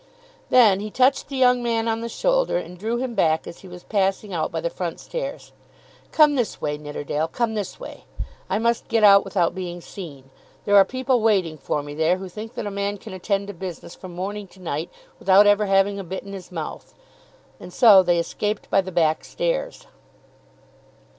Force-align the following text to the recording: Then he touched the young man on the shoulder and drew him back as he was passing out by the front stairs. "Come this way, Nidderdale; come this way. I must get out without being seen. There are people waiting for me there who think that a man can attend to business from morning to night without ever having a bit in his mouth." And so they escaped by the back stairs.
Then 0.49 0.79
he 0.79 0.89
touched 0.89 1.29
the 1.29 1.35
young 1.37 1.61
man 1.61 1.87
on 1.87 2.01
the 2.01 2.09
shoulder 2.09 2.57
and 2.57 2.75
drew 2.75 2.97
him 2.97 3.13
back 3.13 3.45
as 3.45 3.59
he 3.59 3.67
was 3.67 3.83
passing 3.83 4.33
out 4.33 4.51
by 4.51 4.59
the 4.59 4.71
front 4.71 4.99
stairs. 4.99 5.51
"Come 6.11 6.33
this 6.33 6.59
way, 6.59 6.79
Nidderdale; 6.79 7.27
come 7.27 7.53
this 7.53 7.79
way. 7.79 8.05
I 8.49 8.57
must 8.57 8.87
get 8.87 9.03
out 9.03 9.23
without 9.23 9.53
being 9.53 9.79
seen. 9.79 10.31
There 10.65 10.75
are 10.75 10.83
people 10.85 11.21
waiting 11.21 11.55
for 11.55 11.83
me 11.83 11.93
there 11.93 12.17
who 12.17 12.29
think 12.29 12.55
that 12.55 12.65
a 12.65 12.71
man 12.71 12.97
can 12.97 13.13
attend 13.13 13.45
to 13.49 13.53
business 13.53 13.93
from 13.93 14.15
morning 14.15 14.47
to 14.47 14.59
night 14.59 14.89
without 15.19 15.45
ever 15.45 15.67
having 15.67 15.99
a 15.99 16.03
bit 16.03 16.23
in 16.23 16.33
his 16.33 16.51
mouth." 16.51 16.95
And 17.59 17.71
so 17.71 18.01
they 18.01 18.17
escaped 18.17 18.71
by 18.71 18.81
the 18.81 18.91
back 18.91 19.23
stairs. 19.23 19.85